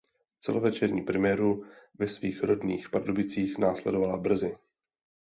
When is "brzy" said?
4.17-4.57